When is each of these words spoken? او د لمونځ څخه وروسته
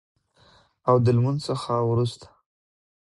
او 0.89 0.95
د 1.05 1.05
لمونځ 1.15 1.39
څخه 1.49 1.73
وروسته 1.89 2.27